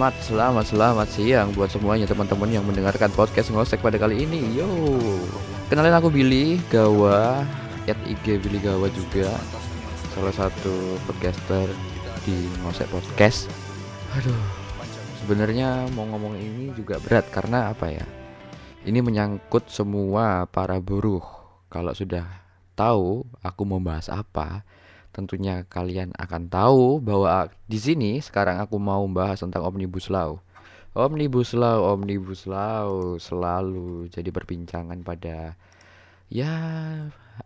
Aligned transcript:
Selamat, 0.00 0.16
selamat, 0.24 0.66
selamat 0.72 1.08
siang 1.12 1.48
buat 1.52 1.68
semuanya 1.68 2.08
teman-teman 2.08 2.48
yang 2.48 2.64
mendengarkan 2.64 3.12
podcast 3.12 3.52
ngosek 3.52 3.84
pada 3.84 4.00
kali 4.00 4.24
ini. 4.24 4.56
Yo, 4.56 4.64
kenalin 5.68 5.92
aku 5.92 6.08
Billy 6.08 6.56
Gawa, 6.72 7.44
at 7.84 8.00
IG 8.08 8.40
Billy 8.40 8.64
Gawa 8.64 8.88
juga, 8.96 9.28
salah 10.16 10.32
satu 10.32 10.96
podcaster 11.04 11.68
di 12.24 12.48
ngosek 12.64 12.88
podcast. 12.88 13.52
Aduh, 14.16 14.40
sebenarnya 15.20 15.84
mau 15.92 16.08
ngomong 16.08 16.32
ini 16.32 16.72
juga 16.72 16.96
berat 16.96 17.28
karena 17.28 17.68
apa 17.68 17.92
ya? 17.92 18.08
Ini 18.88 19.04
menyangkut 19.04 19.68
semua 19.68 20.48
para 20.48 20.80
buruh. 20.80 21.20
Kalau 21.68 21.92
sudah 21.92 22.24
tahu 22.72 23.28
aku 23.44 23.62
mau 23.68 23.84
bahas 23.84 24.08
apa, 24.08 24.64
tentunya 25.10 25.66
kalian 25.66 26.14
akan 26.14 26.46
tahu 26.46 27.02
bahwa 27.02 27.50
di 27.66 27.78
sini 27.82 28.22
sekarang 28.22 28.62
aku 28.62 28.78
mau 28.78 29.02
membahas 29.06 29.42
tentang 29.42 29.66
Omnibus 29.66 30.06
Law. 30.10 30.38
Omnibus 30.94 31.54
Law, 31.54 31.94
Omnibus 31.94 32.50
Law 32.50 33.14
selalu 33.18 34.10
jadi 34.10 34.30
perbincangan 34.34 35.06
pada 35.06 35.54
ya 36.30 36.50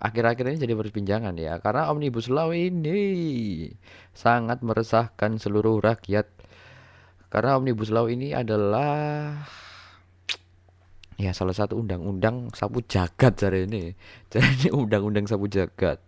akhir-akhir 0.01 0.45
ini 0.49 0.59
jadi 0.61 0.75
perbincangan 0.77 1.35
ya 1.37 1.61
karena 1.61 1.93
Omnibus 1.93 2.33
Law 2.33 2.53
ini 2.53 3.69
sangat 4.17 4.65
meresahkan 4.65 5.37
seluruh 5.41 5.81
rakyat. 5.81 6.29
Karena 7.29 7.59
Omnibus 7.59 7.91
Law 7.91 8.07
ini 8.07 8.31
adalah 8.31 9.35
ya 11.19 11.35
salah 11.35 11.55
satu 11.55 11.83
undang-undang 11.83 12.55
sapu 12.55 12.79
jagat 12.87 13.35
hari 13.43 13.67
ini. 13.67 13.91
Jadi 14.33 14.71
undang-undang 14.71 15.27
sapu 15.27 15.51
jagat. 15.51 15.99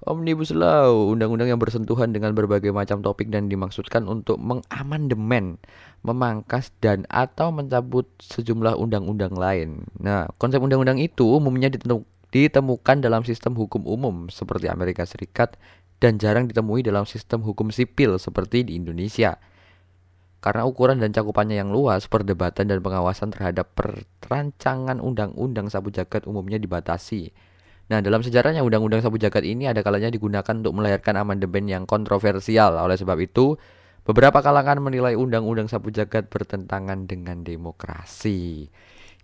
Omnibus 0.00 0.48
Law, 0.56 1.12
undang-undang 1.12 1.52
yang 1.52 1.60
bersentuhan 1.60 2.08
dengan 2.08 2.32
berbagai 2.32 2.72
macam 2.72 3.04
topik 3.04 3.28
dan 3.28 3.52
dimaksudkan 3.52 4.08
untuk 4.08 4.40
mengamandemen, 4.40 5.60
memangkas 6.00 6.72
dan 6.80 7.04
atau 7.12 7.52
mencabut 7.52 8.08
sejumlah 8.16 8.80
undang-undang 8.80 9.36
lain. 9.36 9.84
Nah, 10.00 10.24
konsep 10.40 10.56
undang-undang 10.56 10.96
itu 10.96 11.36
umumnya 11.36 11.68
ditemukan 12.32 13.04
dalam 13.04 13.28
sistem 13.28 13.52
hukum 13.52 13.84
umum 13.84 14.32
seperti 14.32 14.72
Amerika 14.72 15.04
Serikat 15.04 15.60
dan 16.00 16.16
jarang 16.16 16.48
ditemui 16.48 16.80
dalam 16.80 17.04
sistem 17.04 17.44
hukum 17.44 17.68
sipil 17.68 18.16
seperti 18.16 18.72
di 18.72 18.80
Indonesia. 18.80 19.36
Karena 20.40 20.64
ukuran 20.64 20.96
dan 21.04 21.12
cakupannya 21.12 21.60
yang 21.60 21.68
luas, 21.68 22.08
perdebatan 22.08 22.72
dan 22.72 22.80
pengawasan 22.80 23.36
terhadap 23.36 23.76
perancangan 24.24 24.96
undang-undang 24.96 25.68
sapu 25.68 25.92
jagat 25.92 26.24
umumnya 26.24 26.56
dibatasi 26.56 27.49
Nah, 27.90 27.98
dalam 27.98 28.22
sejarahnya 28.22 28.62
Undang-Undang 28.62 29.02
Sapu 29.02 29.18
Jagat 29.18 29.42
ini 29.42 29.66
ada 29.66 29.82
kalanya 29.82 30.14
digunakan 30.14 30.54
untuk 30.54 30.70
melahirkan 30.78 31.18
amandemen 31.18 31.66
yang 31.66 31.84
kontroversial. 31.90 32.78
Oleh 32.78 32.94
sebab 32.94 33.18
itu, 33.18 33.58
beberapa 34.06 34.38
kalangan 34.38 34.78
menilai 34.78 35.18
Undang-Undang 35.18 35.66
Sapu 35.66 35.90
Jagat 35.90 36.30
bertentangan 36.30 37.10
dengan 37.10 37.42
demokrasi. 37.42 38.70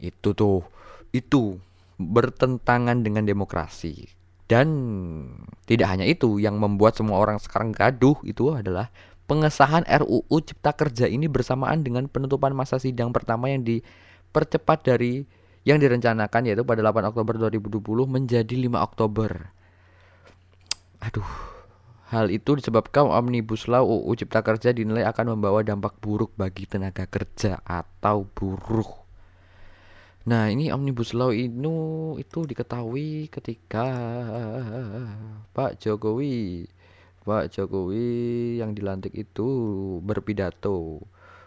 Itu 0.03 0.35
tuh, 0.35 0.67
itu 1.15 1.63
bertentangan 2.03 3.07
dengan 3.07 3.23
demokrasi. 3.23 4.11
Dan 4.51 4.67
tidak 5.67 5.87
hanya 5.91 6.07
itu 6.07 6.43
yang 6.43 6.59
membuat 6.59 6.99
semua 6.99 7.23
orang 7.23 7.39
sekarang 7.39 7.71
gaduh 7.71 8.19
itu 8.27 8.51
adalah 8.51 8.91
pengesahan 9.27 9.83
RUU 9.87 10.39
Cipta 10.43 10.71
Kerja 10.75 11.11
ini 11.11 11.27
bersamaan 11.27 11.83
dengan 11.83 12.07
penutupan 12.07 12.55
masa 12.55 12.79
sidang 12.79 13.11
pertama 13.11 13.51
yang 13.51 13.67
dipercepat 13.67 14.87
dari 14.87 15.27
yang 15.67 15.83
direncanakan 15.83 16.47
yaitu 16.47 16.63
pada 16.63 16.79
8 16.79 17.11
Oktober 17.11 17.35
2020 17.51 17.83
menjadi 18.07 18.55
5 18.55 18.87
Oktober. 18.87 19.51
Aduh, 21.03 21.33
hal 22.15 22.31
itu 22.31 22.55
disebabkan 22.55 23.11
Omnibus 23.11 23.67
Law 23.67 23.83
UU 23.83 24.15
Cipta 24.15 24.47
Kerja 24.47 24.71
dinilai 24.71 25.03
akan 25.03 25.35
membawa 25.35 25.67
dampak 25.67 25.99
buruk 25.99 26.31
bagi 26.39 26.71
tenaga 26.71 27.11
kerja 27.11 27.59
atau 27.67 28.31
buruh. 28.31 29.05
Nah, 30.31 30.47
ini 30.47 30.71
Omnibus 30.71 31.19
Law 31.19 31.35
ini 31.35 31.67
itu 32.23 32.47
diketahui 32.47 33.27
ketika 33.27 33.87
Pak 35.51 35.83
Jokowi 35.83 36.71
Pak 37.27 37.51
Jokowi 37.51 38.63
yang 38.63 38.71
dilantik 38.71 39.11
itu 39.19 39.51
berpidato 39.99 41.03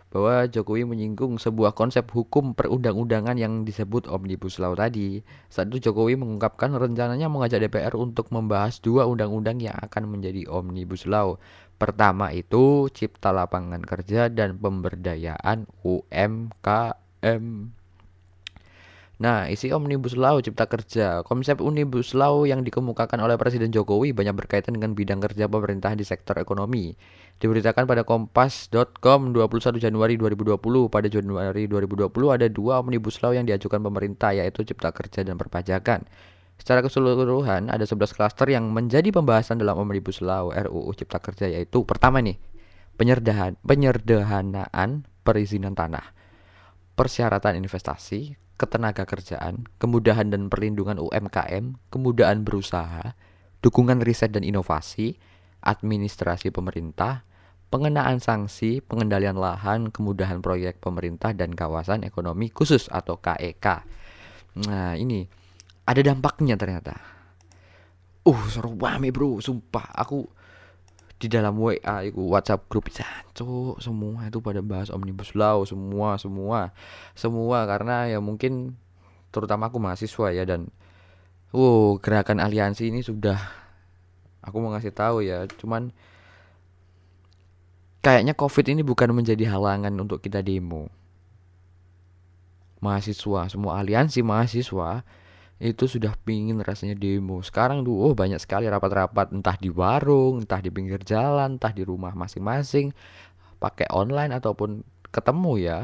bahwa 0.10 0.50
Jokowi 0.50 0.90
menyinggung 0.90 1.38
sebuah 1.38 1.78
konsep 1.78 2.10
hukum 2.10 2.58
perundang-undangan 2.58 3.38
yang 3.38 3.62
disebut 3.62 4.10
Omnibus 4.10 4.58
Law 4.58 4.74
tadi. 4.74 5.22
Saat 5.54 5.70
itu 5.70 5.90
Jokowi 5.90 6.18
mengungkapkan 6.18 6.74
rencananya 6.74 7.30
mengajak 7.30 7.62
DPR 7.62 7.94
untuk 7.94 8.34
membahas 8.34 8.82
dua 8.82 9.06
undang-undang 9.06 9.62
yang 9.62 9.78
akan 9.78 10.10
menjadi 10.10 10.50
Omnibus 10.50 11.06
Law. 11.06 11.38
Pertama 11.80 12.36
itu 12.36 12.92
Cipta 12.92 13.32
Lapangan 13.32 13.86
Kerja 13.86 14.28
dan 14.28 14.60
Pemberdayaan 14.60 15.70
UMKM. 15.86 17.79
Nah, 19.20 19.52
isi 19.52 19.68
Omnibus 19.76 20.16
Law 20.16 20.40
Cipta 20.40 20.64
Kerja. 20.64 21.28
Konsep 21.28 21.60
Omnibus 21.60 22.16
Law 22.16 22.48
yang 22.48 22.64
dikemukakan 22.64 23.20
oleh 23.20 23.36
Presiden 23.36 23.68
Jokowi 23.68 24.16
banyak 24.16 24.32
berkaitan 24.32 24.80
dengan 24.80 24.96
bidang 24.96 25.20
kerja 25.20 25.52
pemerintah 25.52 25.92
di 25.92 26.08
sektor 26.08 26.40
ekonomi. 26.40 26.96
Diberitakan 27.36 27.84
pada 27.84 28.08
kompas.com 28.08 29.36
21 29.36 29.76
Januari 29.76 30.16
2020, 30.16 30.56
pada 30.88 31.12
Januari 31.12 31.68
2020 31.68 32.08
ada 32.32 32.48
dua 32.48 32.80
Omnibus 32.80 33.20
Law 33.20 33.36
yang 33.36 33.44
diajukan 33.44 33.84
pemerintah 33.84 34.32
yaitu 34.32 34.64
Cipta 34.64 34.96
Kerja 34.96 35.28
dan 35.28 35.36
Perpajakan. 35.36 36.08
Secara 36.56 36.80
keseluruhan 36.80 37.68
ada 37.68 37.84
11 37.84 38.16
klaster 38.16 38.48
yang 38.48 38.72
menjadi 38.72 39.12
pembahasan 39.12 39.60
dalam 39.60 39.84
Omnibus 39.84 40.24
Law 40.24 40.56
RUU 40.56 40.96
Cipta 40.96 41.20
Kerja 41.20 41.52
yaitu 41.52 41.84
pertama 41.84 42.24
nih, 42.24 42.40
penyerdahan, 42.96 43.60
penyerdehanaan 43.68 45.04
perizinan 45.28 45.76
tanah, 45.76 46.16
persyaratan 46.96 47.60
investasi, 47.60 48.48
ketenaga 48.60 49.08
kerjaan, 49.08 49.64
kemudahan 49.80 50.28
dan 50.28 50.52
perlindungan 50.52 51.00
UMKM, 51.00 51.80
kemudahan 51.88 52.44
berusaha, 52.44 53.16
dukungan 53.64 54.04
riset 54.04 54.36
dan 54.36 54.44
inovasi, 54.44 55.16
administrasi 55.64 56.52
pemerintah, 56.52 57.24
pengenaan 57.72 58.20
sanksi, 58.20 58.84
pengendalian 58.84 59.40
lahan, 59.40 59.88
kemudahan 59.96 60.44
proyek 60.44 60.84
pemerintah 60.84 61.32
dan 61.32 61.56
kawasan 61.56 62.04
ekonomi 62.04 62.52
khusus 62.52 62.92
atau 62.92 63.16
KEK. 63.24 63.88
Nah, 64.68 65.00
ini 65.00 65.24
ada 65.88 66.02
dampaknya 66.04 66.60
ternyata. 66.60 67.00
Uh, 68.28 68.44
seru 68.52 68.76
banget 68.76 69.16
bro, 69.16 69.40
sumpah. 69.40 69.96
Aku 69.96 70.28
di 71.20 71.28
dalam 71.28 71.60
WA 71.60 72.08
itu 72.08 72.24
WhatsApp 72.24 72.72
grup 72.72 72.88
jancuk 72.88 73.76
semua 73.84 74.32
itu 74.32 74.40
pada 74.40 74.64
bahas 74.64 74.88
omnibus 74.88 75.36
law 75.36 75.68
semua 75.68 76.16
semua. 76.16 76.72
Semua 77.12 77.68
karena 77.68 78.08
ya 78.08 78.24
mungkin 78.24 78.80
terutama 79.30 79.68
aku 79.68 79.84
mahasiswa 79.84 80.32
ya 80.32 80.48
dan 80.48 80.72
wow 81.52 82.00
gerakan 82.00 82.40
aliansi 82.40 82.88
ini 82.88 83.04
sudah 83.04 83.36
aku 84.40 84.64
mau 84.64 84.72
ngasih 84.72 84.96
tahu 84.96 85.20
ya. 85.28 85.44
Cuman 85.60 85.92
kayaknya 88.00 88.32
covid 88.32 88.72
ini 88.72 88.82
bukan 88.88 89.12
menjadi 89.12 89.52
halangan 89.52 89.92
untuk 90.00 90.24
kita 90.24 90.40
demo. 90.40 90.88
Mahasiswa 92.80 93.52
semua 93.52 93.84
aliansi 93.84 94.24
mahasiswa 94.24 95.04
itu 95.60 95.92
sudah 95.92 96.16
pingin 96.24 96.64
rasanya 96.64 96.96
demo. 96.96 97.44
Sekarang 97.44 97.84
tuh 97.84 98.00
oh 98.00 98.14
banyak 98.16 98.40
sekali 98.40 98.72
rapat-rapat. 98.72 99.36
Entah 99.36 99.60
di 99.60 99.68
warung, 99.68 100.40
entah 100.48 100.64
di 100.64 100.72
pinggir 100.72 101.04
jalan, 101.04 101.60
entah 101.60 101.76
di 101.76 101.84
rumah 101.84 102.16
masing-masing, 102.16 102.96
pakai 103.60 103.92
online 103.92 104.32
ataupun 104.40 104.88
ketemu 105.12 105.54
ya. 105.60 105.80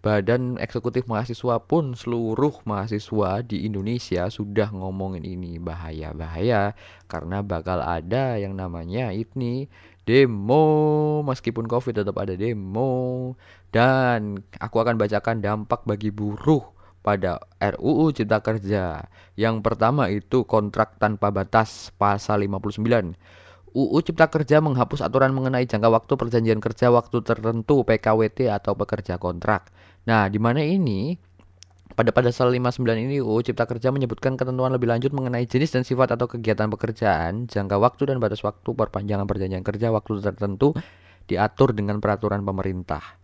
Badan 0.00 0.56
eksekutif 0.56 1.04
mahasiswa 1.04 1.60
pun 1.60 1.92
seluruh 1.92 2.64
mahasiswa 2.64 3.44
di 3.44 3.68
Indonesia 3.68 4.32
sudah 4.32 4.72
ngomongin 4.72 5.28
ini. 5.28 5.60
Bahaya-bahaya. 5.60 6.72
Karena 7.04 7.44
bakal 7.44 7.84
ada 7.84 8.40
yang 8.40 8.56
namanya 8.56 9.12
ini 9.12 9.68
demo. 10.08 11.20
Meskipun 11.28 11.68
covid 11.68 12.00
tetap 12.00 12.16
ada 12.16 12.32
demo. 12.32 13.36
Dan 13.68 14.40
aku 14.56 14.80
akan 14.80 14.96
bacakan 14.96 15.44
dampak 15.44 15.84
bagi 15.84 16.08
buruh 16.08 16.79
pada 17.00 17.40
RUU 17.60 18.12
Cipta 18.12 18.40
Kerja. 18.44 19.08
Yang 19.36 19.56
pertama 19.64 20.12
itu 20.12 20.44
kontrak 20.44 21.00
tanpa 21.00 21.32
batas 21.32 21.92
pasal 21.96 22.44
59. 22.44 23.16
UU 23.70 23.98
Cipta 24.02 24.26
Kerja 24.26 24.58
menghapus 24.58 25.00
aturan 25.04 25.30
mengenai 25.30 25.62
jangka 25.64 25.88
waktu 25.88 26.12
perjanjian 26.18 26.58
kerja 26.58 26.90
waktu 26.90 27.22
tertentu 27.22 27.86
PKWT 27.86 28.50
atau 28.50 28.74
pekerja 28.74 29.16
kontrak. 29.16 29.70
Nah, 30.10 30.26
di 30.26 30.42
mana 30.42 30.58
ini 30.58 31.14
pada 31.94 32.10
pasal 32.10 32.50
59 32.54 32.82
ini 32.98 33.22
UU 33.22 33.44
Cipta 33.46 33.68
Kerja 33.68 33.94
menyebutkan 33.94 34.34
ketentuan 34.34 34.74
lebih 34.74 34.88
lanjut 34.90 35.14
mengenai 35.14 35.44
jenis 35.46 35.74
dan 35.74 35.82
sifat 35.86 36.14
atau 36.14 36.26
kegiatan 36.26 36.70
pekerjaan, 36.70 37.46
jangka 37.46 37.76
waktu 37.76 38.10
dan 38.10 38.16
batas 38.18 38.40
waktu 38.40 38.72
perpanjangan 38.72 39.28
perjanjian 39.28 39.62
kerja 39.62 39.92
waktu 39.94 40.18
tertentu 40.18 40.74
diatur 41.28 41.76
dengan 41.76 42.02
peraturan 42.02 42.42
pemerintah. 42.42 43.19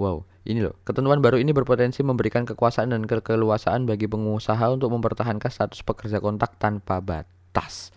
Wow, 0.00 0.24
ini 0.48 0.64
loh, 0.64 0.80
ketentuan 0.88 1.20
baru 1.20 1.36
ini 1.36 1.52
berpotensi 1.52 2.00
memberikan 2.00 2.48
kekuasaan 2.48 2.96
dan 2.96 3.04
keleluasaan 3.04 3.84
bagi 3.84 4.08
pengusaha 4.08 4.72
untuk 4.72 4.88
mempertahankan 4.96 5.52
status 5.52 5.84
pekerja 5.84 6.24
kontak 6.24 6.56
tanpa 6.56 7.04
batas. 7.04 7.92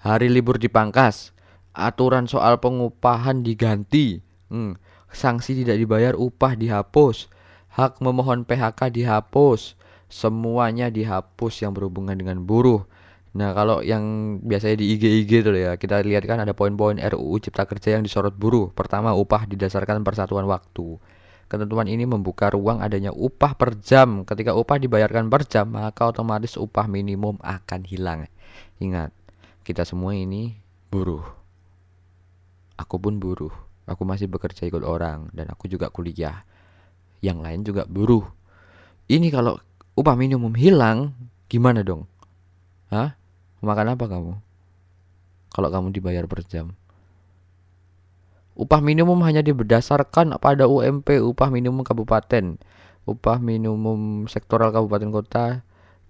Hari 0.00 0.32
libur 0.32 0.56
dipangkas, 0.56 1.36
aturan 1.76 2.24
soal 2.24 2.56
pengupahan 2.56 3.44
diganti, 3.44 4.24
Hmm. 4.48 4.80
Sanksi 5.08 5.56
tidak 5.64 5.80
dibayar 5.80 6.12
upah 6.16 6.56
dihapus. 6.56 7.32
Hak 7.72 8.00
memohon 8.00 8.44
PHK 8.44 8.92
dihapus. 8.92 9.76
Semuanya 10.08 10.88
dihapus 10.88 11.64
yang 11.64 11.76
berhubungan 11.76 12.16
dengan 12.16 12.44
buruh. 12.44 12.88
Nah, 13.36 13.52
kalau 13.52 13.84
yang 13.84 14.36
biasanya 14.40 14.80
di 14.80 14.96
IG-IG 14.96 15.44
tuh 15.44 15.52
ya, 15.52 15.76
kita 15.76 16.00
lihat 16.00 16.24
kan 16.24 16.40
ada 16.40 16.56
poin-poin 16.56 16.96
RUU 16.96 17.36
Cipta 17.44 17.68
Kerja 17.68 18.00
yang 18.00 18.02
disorot 18.02 18.32
buruh. 18.32 18.72
Pertama, 18.72 19.12
upah 19.12 19.44
didasarkan 19.44 20.00
persatuan 20.00 20.48
waktu. 20.48 20.96
Ketentuan 21.48 21.88
ini 21.88 22.04
membuka 22.04 22.52
ruang 22.52 22.84
adanya 22.84 23.08
upah 23.08 23.56
per 23.56 23.80
jam. 23.80 24.28
Ketika 24.28 24.52
upah 24.52 24.76
dibayarkan 24.76 25.32
per 25.32 25.48
jam, 25.48 25.72
maka 25.72 26.12
otomatis 26.12 26.60
upah 26.60 26.84
minimum 26.84 27.40
akan 27.40 27.88
hilang. 27.88 28.28
Ingat, 28.76 29.16
kita 29.64 29.88
semua 29.88 30.12
ini 30.12 30.60
buruh. 30.92 31.24
Aku 32.76 33.00
pun 33.00 33.16
buruh. 33.16 33.52
Aku 33.88 34.04
masih 34.04 34.28
bekerja 34.28 34.68
ikut 34.68 34.84
orang 34.84 35.32
dan 35.32 35.48
aku 35.48 35.72
juga 35.72 35.88
kuliah. 35.88 36.44
Yang 37.24 37.38
lain 37.40 37.60
juga 37.64 37.82
buruh. 37.88 38.28
Ini 39.08 39.32
kalau 39.32 39.56
upah 39.96 40.14
minimum 40.20 40.52
hilang, 40.52 41.16
gimana 41.48 41.80
dong? 41.80 42.04
Hah? 42.92 43.16
Makan 43.64 43.96
apa 43.96 44.04
kamu? 44.04 44.32
Kalau 45.48 45.68
kamu 45.72 45.96
dibayar 45.96 46.28
per 46.28 46.44
jam. 46.44 46.76
Upah 48.58 48.82
minimum 48.82 49.22
hanya 49.22 49.38
diberdasarkan 49.38 50.34
pada 50.42 50.66
UMP, 50.66 51.22
upah 51.22 51.46
minimum 51.46 51.86
kabupaten. 51.86 52.58
Upah 53.06 53.38
minimum 53.38 54.26
sektoral 54.26 54.74
kabupaten 54.74 55.14
kota 55.14 55.62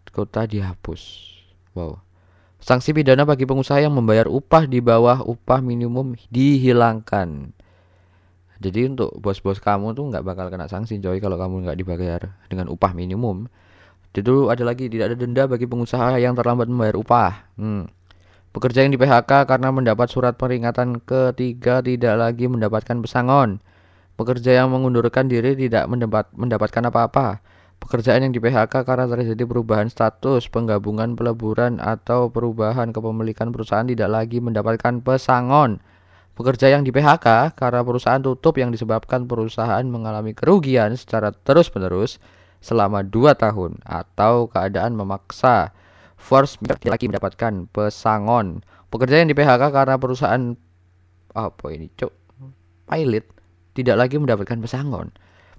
kota 0.09 0.49
dihapus. 0.49 1.29
Wow. 1.77 2.01
Sanksi 2.59 2.91
pidana 2.91 3.23
bagi 3.23 3.47
pengusaha 3.47 3.79
yang 3.79 3.95
membayar 3.95 4.27
upah 4.27 4.67
di 4.67 4.83
bawah 4.83 5.23
upah 5.23 5.63
minimum 5.63 6.19
dihilangkan. 6.33 7.55
Jadi 8.59 8.91
untuk 8.91 9.15
bos-bos 9.23 9.63
kamu 9.63 9.95
tuh 9.95 10.11
nggak 10.11 10.27
bakal 10.27 10.51
kena 10.51 10.67
sanksi 10.67 10.99
coy 10.99 11.23
kalau 11.23 11.39
kamu 11.39 11.69
nggak 11.69 11.79
dibayar 11.79 12.21
dengan 12.51 12.67
upah 12.67 12.91
minimum. 12.91 13.47
Jadi 14.11 14.35
ada 14.51 14.65
lagi 14.67 14.91
tidak 14.91 15.15
ada 15.15 15.17
denda 15.21 15.47
bagi 15.47 15.71
pengusaha 15.71 16.19
yang 16.19 16.35
terlambat 16.35 16.67
membayar 16.67 16.99
upah. 16.99 17.55
Hmm. 17.55 17.87
Pekerja 18.49 18.81
yang 18.81 18.97
di 18.97 19.01
PHK 19.01 19.45
karena 19.45 19.69
mendapat 19.69 20.09
surat 20.09 20.41
peringatan 20.41 21.05
ketiga 21.05 21.85
tidak 21.85 22.15
lagi 22.17 22.49
mendapatkan 22.49 22.97
pesangon. 23.05 23.61
Pekerja 24.17 24.65
yang 24.65 24.73
mengundurkan 24.73 25.29
diri 25.29 25.55
tidak 25.55 25.87
mendapat, 25.87 26.33
mendapatkan 26.35 26.83
apa-apa. 26.89 27.45
Pekerjaan 27.79 28.27
yang 28.27 28.35
di 28.35 28.43
PHK 28.43 28.83
karena 28.83 29.07
terjadi 29.07 29.47
perubahan 29.47 29.87
status, 29.87 30.51
penggabungan 30.51 31.15
peleburan 31.15 31.79
atau 31.79 32.27
perubahan 32.27 32.91
kepemilikan 32.91 33.55
perusahaan 33.55 33.87
tidak 33.87 34.11
lagi 34.11 34.43
mendapatkan 34.43 34.99
pesangon. 34.99 35.79
Pekerja 36.35 36.75
yang 36.75 36.83
di 36.83 36.91
PHK 36.91 37.55
karena 37.55 37.87
perusahaan 37.87 38.19
tutup 38.19 38.59
yang 38.59 38.75
disebabkan 38.75 39.31
perusahaan 39.31 39.83
mengalami 39.87 40.35
kerugian 40.35 40.99
secara 40.99 41.31
terus-menerus 41.31 42.19
selama 42.59 43.07
2 43.07 43.39
tahun 43.39 43.79
atau 43.87 44.51
keadaan 44.51 44.99
memaksa 44.99 45.71
tidak 46.19 46.91
lagi 46.91 47.07
mendapatkan 47.09 47.71
pesangon. 47.71 48.61
Pekerja 48.91 49.23
yang 49.23 49.29
di 49.31 49.37
PHK 49.39 49.73
karena 49.73 49.97
perusahaan 49.97 50.57
apa 51.33 51.67
ini, 51.71 51.89
cok, 51.95 52.13
pilot 52.91 53.25
tidak 53.79 53.97
lagi 53.97 54.19
mendapatkan 54.19 54.59
pesangon. 54.59 55.15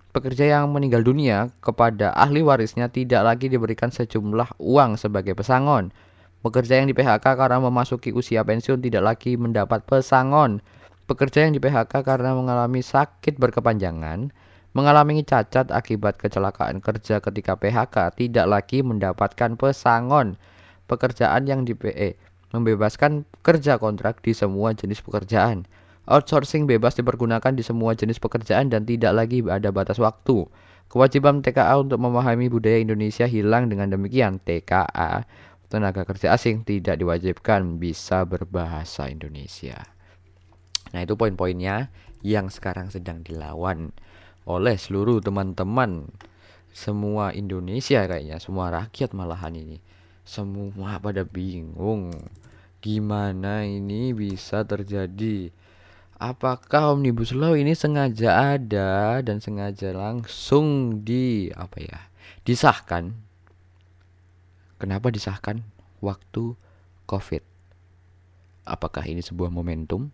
Pekerja 0.09 0.57
yang 0.57 0.73
meninggal 0.73 1.05
dunia 1.05 1.53
kepada 1.61 2.09
ahli 2.17 2.41
warisnya 2.41 2.89
tidak 2.89 3.21
lagi 3.21 3.45
diberikan 3.45 3.93
sejumlah 3.93 4.57
uang 4.57 4.97
sebagai 4.97 5.37
pesangon. 5.37 5.93
Pekerja 6.41 6.81
yang 6.81 6.89
di 6.89 6.95
PHK 6.97 7.21
karena 7.21 7.61
memasuki 7.61 8.09
usia 8.09 8.41
pensiun 8.41 8.81
tidak 8.81 9.03
lagi 9.05 9.37
mendapat 9.37 9.85
pesangon. 9.85 10.65
Pekerja 11.05 11.45
yang 11.45 11.53
di 11.53 11.61
PHK 11.61 12.01
karena 12.01 12.33
mengalami 12.33 12.81
sakit 12.81 13.37
berkepanjangan, 13.37 14.33
mengalami 14.73 15.25
cacat 15.25 15.73
akibat 15.73 16.21
kecelakaan 16.21 16.79
kerja 16.79 17.17
ketika 17.19 17.57
PHK 17.57 18.13
tidak 18.13 18.45
lagi 18.45 18.85
mendapatkan 18.85 19.57
pesangon. 19.57 20.37
Pekerjaan 20.89 21.45
yang 21.45 21.65
di 21.65 21.77
PE 21.77 22.17
membebaskan 22.49 23.25
kerja 23.45 23.77
kontrak 23.77 24.25
di 24.25 24.33
semua 24.33 24.73
jenis 24.73 25.05
pekerjaan. 25.05 25.69
Outsourcing 26.09 26.65
bebas 26.65 26.97
dipergunakan 26.97 27.53
di 27.53 27.61
semua 27.61 27.93
jenis 27.93 28.17
pekerjaan 28.17 28.73
dan 28.73 28.89
tidak 28.89 29.13
lagi 29.13 29.45
ada 29.45 29.69
batas 29.69 30.01
waktu. 30.01 30.49
Kewajiban 30.89 31.45
TKA 31.45 31.85
untuk 31.85 32.01
memahami 32.01 32.49
budaya 32.49 32.81
Indonesia 32.81 33.29
hilang 33.29 33.69
dengan 33.69 33.93
demikian 33.93 34.41
TKA 34.41 35.29
tenaga 35.69 36.01
kerja 36.01 36.33
asing 36.33 36.65
tidak 36.65 36.97
diwajibkan 36.97 37.77
bisa 37.77 38.25
berbahasa 38.25 39.05
Indonesia. 39.05 39.85
Nah, 40.89 41.05
itu 41.05 41.13
poin-poinnya 41.13 41.93
yang 42.25 42.49
sekarang 42.49 42.89
sedang 42.89 43.21
dilawan 43.21 43.93
oleh 44.49 44.73
seluruh 44.81 45.21
teman-teman 45.21 46.09
semua 46.73 47.29
Indonesia 47.37 48.01
kayaknya, 48.09 48.41
semua 48.41 48.73
rakyat 48.73 49.13
malahan 49.13 49.53
ini. 49.53 49.77
Semua 50.25 50.97
pada 50.97 51.21
bingung 51.21 52.09
gimana 52.81 53.65
ini 53.65 54.13
bisa 54.17 54.65
terjadi. 54.65 55.53
Apakah 56.17 56.97
Omnibus 56.97 57.31
Law 57.31 57.53
ini 57.55 57.77
sengaja 57.77 58.57
ada 58.57 59.23
dan 59.23 59.39
sengaja 59.39 59.93
langsung 59.93 60.99
di 61.05 61.47
apa 61.55 61.77
ya? 61.79 61.99
disahkan 62.43 63.29
Kenapa 64.79 65.11
disahkan 65.11 65.59
waktu 65.99 66.55
COVID? 67.03 67.43
Apakah 68.63 69.03
ini 69.03 69.19
sebuah 69.19 69.51
momentum? 69.51 70.07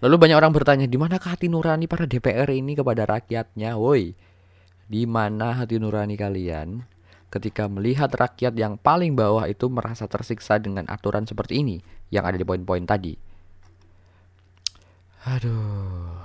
Lalu 0.00 0.16
banyak 0.16 0.36
orang 0.36 0.52
bertanya, 0.56 0.88
di 0.88 0.96
manakah 0.96 1.36
hati 1.36 1.52
nurani 1.52 1.84
para 1.84 2.08
DPR 2.08 2.48
ini 2.48 2.72
kepada 2.72 3.04
rakyatnya? 3.04 3.76
Woi, 3.76 4.16
di 4.88 5.02
mana 5.04 5.52
hati 5.60 5.76
nurani 5.76 6.16
kalian 6.16 6.82
ketika 7.30 7.70
melihat 7.70 8.10
rakyat 8.10 8.58
yang 8.58 8.74
paling 8.74 9.14
bawah 9.14 9.46
itu 9.46 9.70
merasa 9.70 10.10
tersiksa 10.10 10.58
dengan 10.58 10.88
aturan 10.90 11.24
seperti 11.28 11.62
ini 11.62 11.76
yang 12.10 12.26
ada 12.26 12.34
di 12.34 12.42
poin-poin 12.42 12.82
tadi? 12.82 13.14
Aduh. 15.30 16.16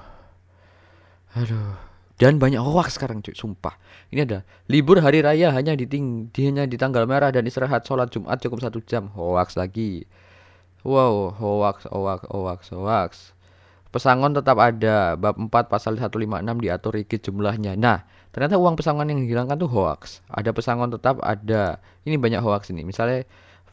Aduh. 1.35 1.75
Dan 2.15 2.39
banyak 2.39 2.63
hoax 2.63 2.95
sekarang 2.95 3.19
cuy, 3.19 3.35
sumpah. 3.35 3.75
Ini 4.07 4.23
ada 4.23 4.47
libur 4.71 5.03
hari 5.03 5.19
raya 5.19 5.51
hanya 5.51 5.75
di 5.75 5.83
ting 5.83 6.31
hanya 6.31 6.63
di 6.63 6.79
tanggal 6.79 7.03
merah 7.03 7.27
dan 7.27 7.43
istirahat 7.43 7.83
sholat 7.83 8.07
Jumat 8.07 8.39
cukup 8.39 8.63
satu 8.63 8.79
jam. 8.87 9.11
Hoax 9.11 9.59
lagi. 9.59 10.07
Wow, 10.87 11.35
hoax, 11.35 11.91
hoax, 11.91 12.23
hoax, 12.31 12.59
hoax. 12.71 13.34
Pesangon 13.95 14.35
tetap 14.35 14.59
ada. 14.59 15.15
Bab 15.15 15.39
4 15.39 15.71
pasal 15.71 15.95
156 15.95 16.19
diatur 16.59 16.91
rigid 16.99 17.23
jumlahnya. 17.23 17.79
Nah, 17.79 18.03
ternyata 18.35 18.59
uang 18.59 18.75
pesangon 18.75 19.07
yang 19.07 19.23
dihilangkan 19.23 19.55
tuh 19.55 19.71
hoax. 19.71 20.19
Ada 20.27 20.51
pesangon 20.51 20.91
tetap 20.91 21.23
ada. 21.23 21.79
Ini 22.03 22.19
banyak 22.19 22.43
hoax 22.43 22.75
ini. 22.75 22.83
Misalnya 22.83 23.23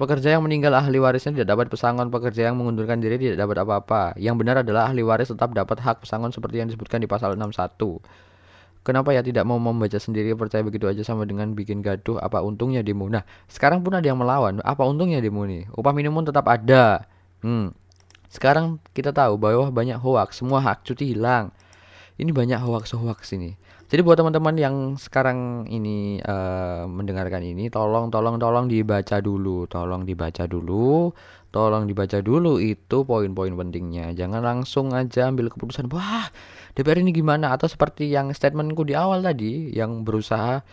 Pekerja 0.03 0.35
yang 0.35 0.43
meninggal 0.43 0.73
ahli 0.73 0.97
warisnya 0.97 1.31
tidak 1.31 1.53
dapat 1.53 1.67
pesangon, 1.69 2.09
pekerja 2.09 2.49
yang 2.49 2.57
mengundurkan 2.57 2.99
diri 2.99 3.21
tidak 3.23 3.45
dapat 3.45 3.63
apa-apa. 3.63 4.03
Yang 4.17 4.35
benar 4.41 4.65
adalah 4.65 4.89
ahli 4.89 5.05
waris 5.05 5.29
tetap 5.29 5.53
dapat 5.53 5.79
hak 5.85 6.03
pesangon 6.03 6.33
seperti 6.33 6.65
yang 6.65 6.67
disebutkan 6.73 6.99
di 6.99 7.07
pasal 7.07 7.37
61. 7.37 8.03
Kenapa 8.83 9.15
ya 9.15 9.23
tidak 9.23 9.47
mau 9.47 9.61
membaca 9.63 9.95
sendiri 9.95 10.35
percaya 10.35 10.65
begitu 10.67 10.91
aja 10.91 11.07
sama 11.07 11.23
dengan 11.23 11.55
bikin 11.55 11.85
gaduh 11.85 12.19
apa 12.19 12.43
untungnya 12.43 12.83
demo. 12.83 13.07
Nah, 13.07 13.23
sekarang 13.47 13.85
pun 13.87 13.95
ada 13.95 14.03
yang 14.03 14.19
melawan. 14.19 14.59
Apa 14.65 14.83
untungnya 14.83 15.23
demo 15.23 15.47
nih? 15.47 15.71
Upah 15.77 15.95
minimum 15.95 16.27
tetap 16.27 16.49
ada. 16.51 17.07
Hmm. 17.45 17.71
Sekarang 18.33 18.81
kita 18.97 19.13
tahu 19.13 19.37
bahwa 19.37 19.69
banyak 19.69 20.01
hoax, 20.01 20.41
semua 20.41 20.65
hak 20.65 20.89
cuti 20.89 21.13
hilang. 21.13 21.53
Ini 22.17 22.33
banyak 22.33 22.65
hoax-hoax 22.65 23.37
ini. 23.37 23.61
Jadi 23.93 24.01
buat 24.01 24.17
teman-teman 24.17 24.57
yang 24.57 24.77
sekarang 24.97 25.69
ini 25.69 26.17
uh, 26.25 26.89
mendengarkan 26.89 27.45
ini, 27.45 27.69
tolong 27.69 28.09
tolong 28.09 28.41
tolong 28.41 28.65
dibaca 28.65 29.21
dulu, 29.21 29.69
tolong 29.69 30.09
dibaca 30.09 30.49
dulu, 30.49 31.13
tolong 31.53 31.85
dibaca 31.85 32.25
dulu 32.25 32.57
itu 32.57 33.05
poin-poin 33.05 33.53
pentingnya. 33.53 34.17
Jangan 34.17 34.41
langsung 34.41 34.97
aja 34.97 35.29
ambil 35.29 35.53
keputusan, 35.53 35.93
wah 35.93 36.33
DPR 36.73 37.05
ini 37.05 37.13
gimana? 37.13 37.53
Atau 37.53 37.69
seperti 37.69 38.09
yang 38.09 38.33
statementku 38.33 38.81
di 38.89 38.97
awal 38.97 39.21
tadi, 39.21 39.77
yang 39.77 40.09
berusaha 40.09 40.65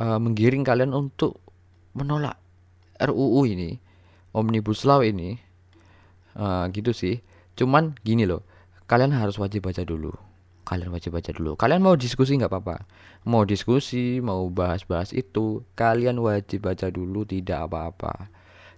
uh, 0.00 0.16
menggiring 0.16 0.64
kalian 0.64 0.96
untuk 0.96 1.44
menolak 1.92 2.40
RUU 2.96 3.44
ini, 3.44 3.76
omnibus 4.32 4.88
law 4.88 5.04
ini, 5.04 5.49
uh, 6.36 6.66
gitu 6.70 6.94
sih. 6.94 7.22
Cuman 7.58 7.98
gini 8.06 8.24
loh, 8.26 8.46
kalian 8.86 9.14
harus 9.14 9.38
wajib 9.38 9.66
baca 9.66 9.82
dulu. 9.82 10.12
Kalian 10.64 10.94
wajib 10.94 11.18
baca 11.18 11.34
dulu. 11.34 11.58
Kalian 11.58 11.82
mau 11.82 11.98
diskusi 11.98 12.38
nggak 12.38 12.52
apa-apa? 12.52 12.86
Mau 13.26 13.42
diskusi 13.42 14.22
mau 14.22 14.46
bahas-bahas 14.48 15.10
itu 15.10 15.66
kalian 15.74 16.22
wajib 16.22 16.70
baca 16.70 16.86
dulu 16.92 17.26
tidak 17.26 17.66
apa-apa. 17.66 18.30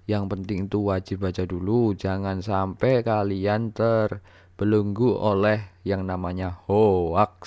Yang 0.09 0.25
penting 0.33 0.59
itu 0.67 0.79
wajib 0.89 1.23
baca 1.23 1.45
dulu. 1.45 1.93
Jangan 1.93 2.41
sampai 2.41 3.05
kalian 3.05 3.77
terbelenggu 3.77 5.15
oleh 5.15 5.69
yang 5.85 6.09
namanya 6.09 6.65
hoax. 6.65 7.39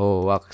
Hoax. 0.00 0.46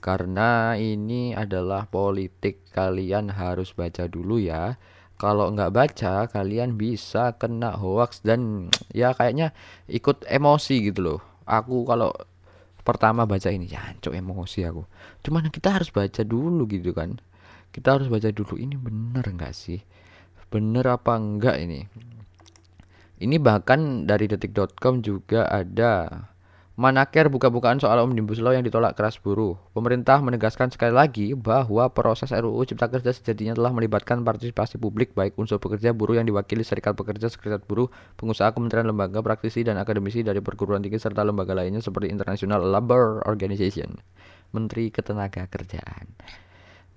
Karena 0.00 0.78
ini 0.78 1.36
adalah 1.36 1.90
politik. 1.90 2.66
Kalian 2.72 3.36
harus 3.36 3.76
baca 3.76 4.08
dulu 4.08 4.40
ya 4.40 4.80
kalau 5.16 5.48
nggak 5.52 5.72
baca 5.72 6.28
kalian 6.28 6.76
bisa 6.76 7.32
kena 7.40 7.76
hoax 7.76 8.20
dan 8.20 8.68
ya 8.92 9.16
kayaknya 9.16 9.56
ikut 9.88 10.28
emosi 10.28 10.92
gitu 10.92 11.00
loh. 11.00 11.20
Aku 11.48 11.88
kalau 11.88 12.12
pertama 12.84 13.24
baca 13.24 13.48
ini 13.48 13.72
ya 13.72 13.96
cok 13.98 14.14
emosi 14.14 14.68
aku. 14.68 14.84
Cuman 15.24 15.48
kita 15.48 15.80
harus 15.80 15.88
baca 15.88 16.22
dulu 16.22 16.68
gitu 16.68 16.92
kan. 16.92 17.16
Kita 17.72 17.96
harus 17.96 18.12
baca 18.12 18.28
dulu 18.30 18.60
ini 18.60 18.76
bener 18.76 19.24
nggak 19.24 19.52
sih? 19.56 19.80
Bener 20.52 20.86
apa 20.86 21.18
enggak 21.18 21.58
ini? 21.58 21.82
Ini 23.16 23.40
bahkan 23.40 24.04
dari 24.04 24.28
detik.com 24.28 25.00
juga 25.00 25.48
ada 25.48 26.28
Manaker 26.76 27.32
buka-bukaan 27.32 27.80
soal 27.80 28.04
Omnibus 28.04 28.36
Law 28.36 28.52
yang 28.52 28.60
ditolak 28.60 29.00
keras 29.00 29.16
buruh. 29.16 29.56
Pemerintah 29.72 30.20
menegaskan 30.20 30.68
sekali 30.68 30.92
lagi 30.92 31.32
bahwa 31.32 31.88
proses 31.88 32.28
RUU 32.28 32.68
Cipta 32.68 32.92
Kerja 32.92 33.16
sejatinya 33.16 33.56
telah 33.56 33.72
melibatkan 33.72 34.20
partisipasi 34.20 34.76
publik 34.76 35.16
baik 35.16 35.40
unsur 35.40 35.56
pekerja, 35.56 35.96
buruh 35.96 36.20
yang 36.20 36.28
diwakili 36.28 36.60
serikat 36.68 36.92
pekerja, 36.92 37.32
serikat 37.32 37.64
buruh, 37.64 37.88
pengusaha, 38.20 38.52
kementerian 38.52 38.92
lembaga, 38.92 39.24
praktisi, 39.24 39.64
dan 39.64 39.80
akademisi 39.80 40.20
dari 40.20 40.44
perguruan 40.44 40.84
tinggi 40.84 41.00
serta 41.00 41.24
lembaga 41.24 41.56
lainnya 41.56 41.80
seperti 41.80 42.12
International 42.12 42.60
Labour 42.60 43.24
Organization, 43.24 43.96
Menteri 44.52 44.92
Ketenaga 44.92 45.48
Kerjaan. 45.48 46.12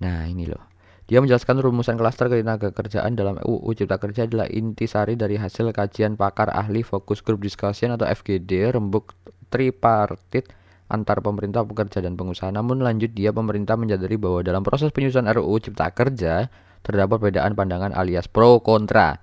Nah 0.04 0.28
ini 0.28 0.44
loh. 0.44 0.69
Dia 1.10 1.18
menjelaskan 1.18 1.58
rumusan 1.58 1.98
klaster 1.98 2.30
ketenaga 2.30 2.70
kerjaan 2.70 3.18
dalam 3.18 3.34
UU 3.42 3.74
Cipta 3.74 3.98
Kerja 3.98 4.30
adalah 4.30 4.46
intisari 4.46 5.18
dari 5.18 5.34
hasil 5.34 5.74
kajian 5.74 6.14
pakar 6.14 6.54
ahli 6.54 6.86
fokus 6.86 7.18
group 7.18 7.42
discussion 7.42 7.90
atau 7.90 8.06
FGD 8.06 8.78
rembuk 8.78 9.18
tripartit 9.50 10.46
antar 10.86 11.18
pemerintah, 11.18 11.66
pekerja 11.66 11.98
dan 11.98 12.14
pengusaha. 12.14 12.54
Namun 12.54 12.86
lanjut 12.86 13.10
dia 13.10 13.34
pemerintah 13.34 13.74
menyadari 13.74 14.14
bahwa 14.14 14.46
dalam 14.46 14.62
proses 14.62 14.94
penyusunan 14.94 15.34
RUU 15.34 15.58
Cipta 15.58 15.90
Kerja 15.90 16.46
terdapat 16.86 17.18
perbedaan 17.18 17.58
pandangan 17.58 17.90
alias 17.90 18.30
pro 18.30 18.62
kontra. 18.62 19.18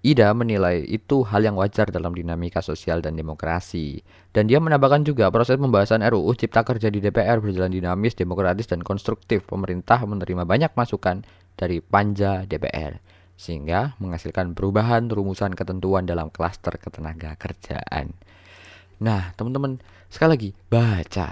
Ida 0.00 0.32
menilai 0.32 0.80
itu 0.88 1.20
hal 1.28 1.44
yang 1.44 1.60
wajar 1.60 1.92
dalam 1.92 2.16
dinamika 2.16 2.64
sosial 2.64 3.04
dan 3.04 3.20
demokrasi. 3.20 4.00
Dan 4.32 4.48
dia 4.48 4.56
menambahkan 4.56 5.04
juga 5.04 5.28
proses 5.28 5.60
pembahasan 5.60 6.00
RUU 6.00 6.32
Cipta 6.40 6.64
Kerja 6.64 6.88
di 6.88 7.04
DPR 7.04 7.36
berjalan 7.44 7.68
dinamis, 7.68 8.16
demokratis, 8.16 8.64
dan 8.64 8.80
konstruktif. 8.80 9.44
Pemerintah 9.44 10.00
menerima 10.00 10.48
banyak 10.48 10.72
masukan 10.72 11.20
dari 11.52 11.84
panja 11.84 12.48
DPR 12.48 12.96
sehingga 13.40 13.96
menghasilkan 13.96 14.52
perubahan 14.52 15.08
rumusan 15.08 15.56
ketentuan 15.56 16.04
dalam 16.04 16.28
klaster 16.28 16.76
ketenaga 16.76 17.36
kerjaan. 17.40 18.12
Nah, 19.00 19.32
teman-teman, 19.36 19.80
sekali 20.12 20.30
lagi 20.36 20.50
baca. 20.68 21.28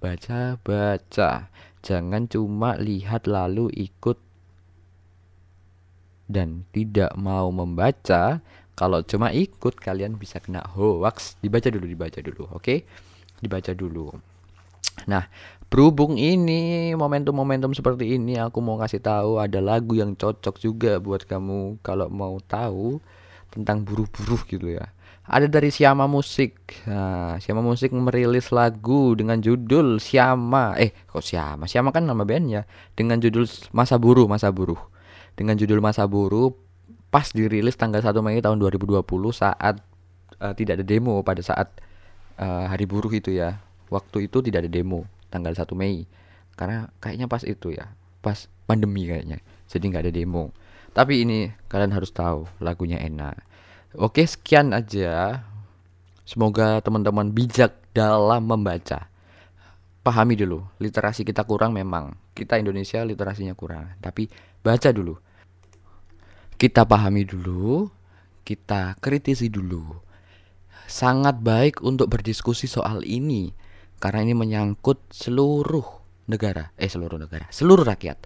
Baca, 0.00 0.56
baca. 0.60 1.52
Jangan 1.84 2.24
cuma 2.28 2.80
lihat 2.80 3.28
lalu 3.28 3.68
ikut 3.72 4.31
dan 6.32 6.64
tidak 6.72 7.12
mau 7.20 7.52
membaca, 7.52 8.40
kalau 8.72 9.04
cuma 9.04 9.28
ikut 9.30 9.76
kalian 9.76 10.16
bisa 10.16 10.40
kena 10.40 10.64
hoax. 10.64 11.36
Dibaca 11.44 11.68
dulu, 11.68 11.84
dibaca 11.84 12.18
dulu, 12.24 12.48
oke? 12.48 12.64
Okay? 12.64 12.78
Dibaca 13.44 13.76
dulu. 13.76 14.08
Nah, 15.04 15.28
berhubung 15.68 16.16
ini 16.16 16.92
momentum-momentum 16.96 17.76
seperti 17.76 18.16
ini, 18.16 18.40
aku 18.40 18.64
mau 18.64 18.80
kasih 18.80 19.04
tahu 19.04 19.38
ada 19.38 19.60
lagu 19.60 19.96
yang 19.96 20.16
cocok 20.16 20.56
juga 20.56 20.96
buat 20.98 21.28
kamu 21.28 21.84
kalau 21.84 22.08
mau 22.08 22.40
tahu 22.40 22.98
tentang 23.52 23.84
buruh-buruh 23.84 24.48
gitu 24.48 24.72
ya. 24.80 24.88
Ada 25.22 25.46
dari 25.46 25.70
Siama 25.70 26.10
Musik. 26.10 26.82
Nah, 26.88 27.38
Siama 27.38 27.62
Musik 27.62 27.94
merilis 27.94 28.50
lagu 28.50 29.14
dengan 29.14 29.38
judul 29.38 30.02
Siama. 30.02 30.74
Eh, 30.80 30.90
kok 31.06 31.22
Siama? 31.22 31.70
Siama 31.70 31.94
kan 31.94 32.02
nama 32.02 32.26
bandnya. 32.26 32.66
Dengan 32.98 33.22
judul 33.22 33.46
Masa 33.70 34.02
Buruh, 34.02 34.26
Masa 34.26 34.50
Buruh 34.50 34.91
dengan 35.36 35.56
judul 35.56 35.80
Masa 35.80 36.04
Buruh 36.06 36.52
pas 37.12 37.28
dirilis 37.28 37.76
tanggal 37.76 38.00
1 38.00 38.16
Mei 38.24 38.40
tahun 38.40 38.56
2020 38.56 39.04
saat 39.36 39.84
uh, 40.40 40.52
tidak 40.56 40.80
ada 40.80 40.84
demo 40.84 41.20
pada 41.20 41.44
saat 41.44 41.68
uh, 42.40 42.64
hari 42.72 42.88
buruh 42.88 43.12
itu 43.12 43.36
ya. 43.36 43.60
Waktu 43.92 44.32
itu 44.32 44.40
tidak 44.40 44.64
ada 44.64 44.70
demo 44.72 45.04
tanggal 45.28 45.52
1 45.52 45.68
Mei. 45.76 46.08
Karena 46.56 46.88
kayaknya 47.04 47.28
pas 47.28 47.44
itu 47.44 47.76
ya, 47.76 47.92
pas 48.24 48.48
pandemi 48.64 49.04
kayaknya. 49.04 49.44
Jadi 49.68 49.84
nggak 49.92 50.08
ada 50.08 50.12
demo. 50.12 50.56
Tapi 50.92 51.24
ini 51.24 51.52
kalian 51.68 51.92
harus 51.92 52.12
tahu 52.12 52.48
lagunya 52.60 53.00
enak. 53.00 53.36
Oke, 53.96 54.24
sekian 54.24 54.72
aja. 54.72 55.44
Semoga 56.24 56.80
teman-teman 56.80 57.28
bijak 57.28 57.76
dalam 57.92 58.48
membaca. 58.48 59.11
Pahami 60.02 60.34
dulu, 60.34 60.66
literasi 60.82 61.22
kita 61.22 61.46
kurang 61.46 61.78
memang. 61.78 62.18
Kita 62.34 62.58
Indonesia 62.58 63.06
literasinya 63.06 63.54
kurang, 63.54 63.94
tapi 64.02 64.26
baca 64.58 64.90
dulu. 64.90 65.14
Kita 66.58 66.82
pahami 66.82 67.22
dulu, 67.22 67.86
kita 68.42 68.98
kritisi 68.98 69.46
dulu. 69.46 69.94
Sangat 70.90 71.38
baik 71.38 71.86
untuk 71.86 72.10
berdiskusi 72.10 72.66
soal 72.66 73.06
ini 73.06 73.54
karena 74.02 74.26
ini 74.26 74.34
menyangkut 74.34 75.14
seluruh 75.14 75.86
negara, 76.26 76.74
eh 76.74 76.90
seluruh 76.90 77.22
negara, 77.22 77.46
seluruh 77.54 77.86
rakyat. 77.86 78.18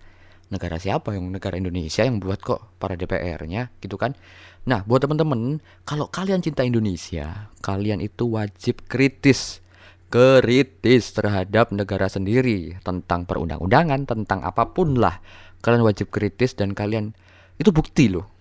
Negara 0.48 0.80
siapa 0.80 1.12
yang 1.12 1.28
negara 1.28 1.60
Indonesia 1.60 2.06
yang 2.06 2.22
buat 2.22 2.40
kok 2.40 2.80
para 2.80 2.96
DPR-nya 2.96 3.68
gitu 3.84 4.00
kan. 4.00 4.16
Nah, 4.64 4.80
buat 4.88 5.04
teman-teman, 5.04 5.60
kalau 5.84 6.08
kalian 6.08 6.40
cinta 6.40 6.64
Indonesia, 6.64 7.52
kalian 7.60 8.00
itu 8.00 8.32
wajib 8.32 8.86
kritis 8.88 9.60
kritis 10.06 11.10
terhadap 11.12 11.74
negara 11.74 12.06
sendiri 12.06 12.78
tentang 12.86 13.26
perundang-undangan, 13.26 14.06
tentang 14.06 14.40
apa 14.46 14.70
pun 14.70 14.96
lah 14.96 15.18
kalian 15.64 15.82
wajib 15.82 16.14
kritis 16.14 16.54
dan 16.54 16.78
kalian 16.78 17.16
itu 17.58 17.74
bukti 17.74 18.06
loh 18.06 18.36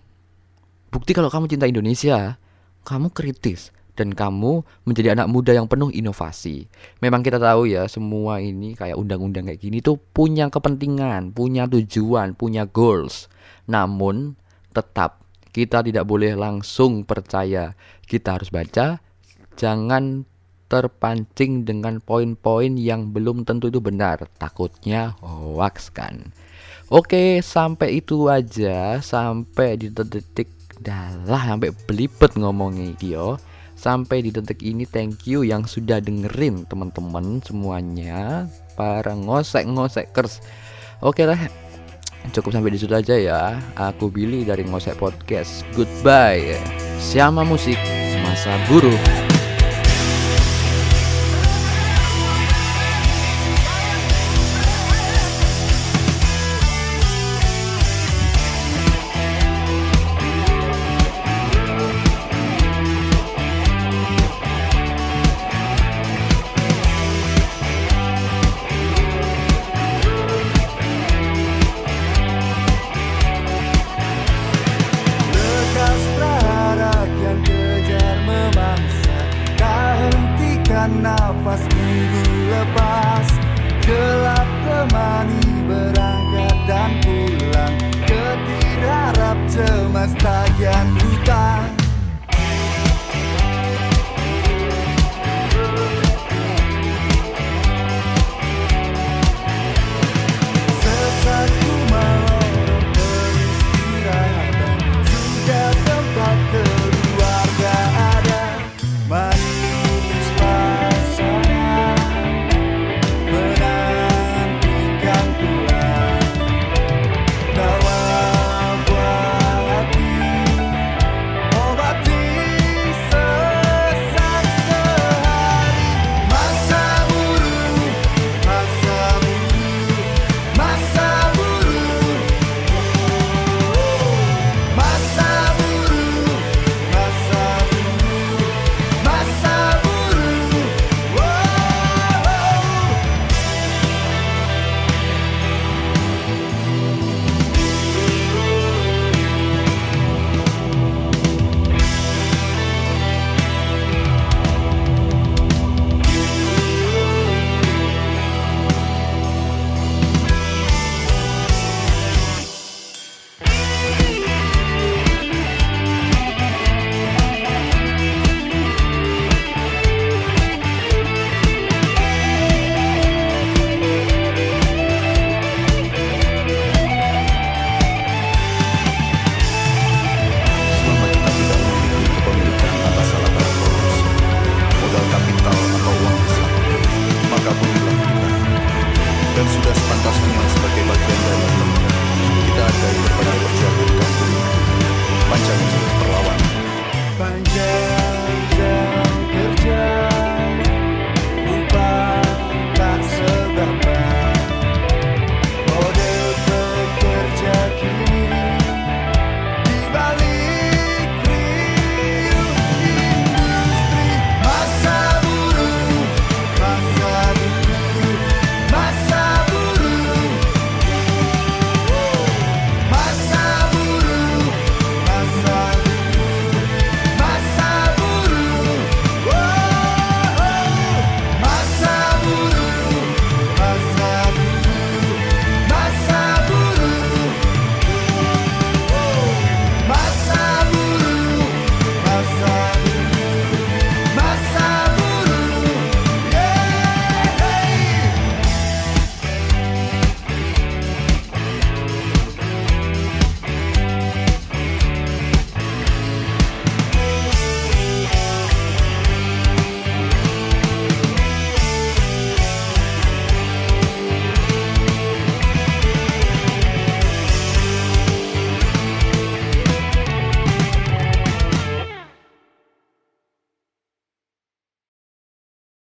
bukti 0.94 1.12
kalau 1.12 1.28
kamu 1.28 1.50
cinta 1.50 1.66
Indonesia 1.66 2.38
kamu 2.86 3.10
kritis 3.10 3.74
dan 3.96 4.12
kamu 4.12 4.62
menjadi 4.84 5.16
anak 5.16 5.32
muda 5.32 5.56
yang 5.56 5.64
penuh 5.64 5.88
inovasi. 5.88 6.68
Memang 7.00 7.24
kita 7.24 7.40
tahu 7.40 7.64
ya 7.64 7.88
semua 7.88 8.44
ini 8.44 8.76
kayak 8.76 8.94
undang-undang 8.94 9.48
kayak 9.48 9.56
gini 9.56 9.80
tuh 9.80 9.96
punya 9.96 10.52
kepentingan, 10.52 11.32
punya 11.32 11.64
tujuan, 11.64 12.36
punya 12.36 12.68
goals. 12.68 13.32
Namun 13.64 14.36
tetap 14.76 15.24
kita 15.48 15.80
tidak 15.80 16.04
boleh 16.04 16.36
langsung 16.36 17.08
percaya. 17.08 17.72
Kita 18.04 18.36
harus 18.36 18.52
baca, 18.52 19.00
jangan 19.56 20.28
terpancing 20.66 21.62
dengan 21.62 22.02
poin-poin 22.02 22.74
yang 22.74 23.14
belum 23.14 23.46
tentu 23.46 23.70
itu 23.70 23.78
benar. 23.78 24.26
Takutnya 24.38 25.14
hoax 25.22 25.94
kan. 25.94 26.34
Oke, 26.86 27.42
sampai 27.42 27.98
itu 27.98 28.30
aja, 28.30 29.02
sampai 29.02 29.74
di 29.74 29.90
detik 29.90 30.54
dalah 30.78 31.42
sampai 31.42 31.74
belibet 31.86 32.38
ngomongnya 32.38 32.94
yo. 33.02 33.40
Sampai 33.76 34.24
di 34.24 34.32
detik 34.32 34.64
ini 34.64 34.88
thank 34.88 35.28
you 35.28 35.44
yang 35.44 35.68
sudah 35.68 36.00
dengerin 36.00 36.64
teman-teman 36.64 37.44
semuanya 37.44 38.48
para 38.72 39.12
ngosek-ngosekers. 39.12 40.40
Oke 41.04 41.28
lah. 41.28 41.38
Cukup 42.32 42.56
sampai 42.56 42.72
di 42.72 42.78
situ 42.80 42.94
aja 42.96 43.14
ya. 43.14 43.60
Aku 43.76 44.10
Billy 44.10 44.42
dari 44.42 44.66
Ngosek 44.66 44.98
Podcast. 44.98 45.62
Goodbye. 45.76 46.58
Siama 46.98 47.46
musik 47.46 47.78
masa 48.24 48.56
buruh. 48.66 49.35
It's 90.06 90.14
time. 90.22 90.45